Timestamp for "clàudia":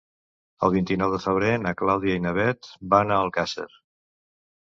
1.81-2.17